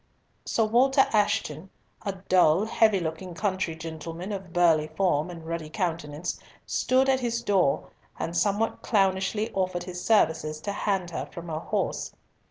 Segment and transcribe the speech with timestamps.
[0.45, 1.69] Sir Walter Ashton,
[2.03, 7.43] a dull heavy looking country gentleman of burly form and ruddy countenance, stood at his
[7.43, 12.13] door, and somewhat clownishly offered his services to hand her from her horse.